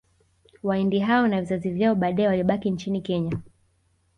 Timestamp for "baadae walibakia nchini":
1.95-3.01